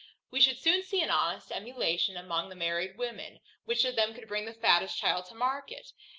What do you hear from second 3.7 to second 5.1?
of them could bring the fattest